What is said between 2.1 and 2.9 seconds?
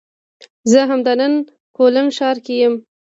ښار کې یم